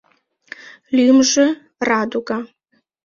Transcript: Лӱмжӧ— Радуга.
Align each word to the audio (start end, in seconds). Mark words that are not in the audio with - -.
Лӱмжӧ— 0.95 1.47
Радуга. 1.87 2.39